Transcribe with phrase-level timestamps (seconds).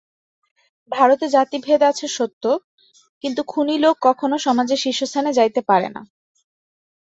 [0.91, 2.43] ভারতে জাতিভেদ আছে সত্য,
[3.23, 6.01] কিন্তু খুনী লোক কখনও সমাজের শীর্ষস্থানে যাইতে পারে না।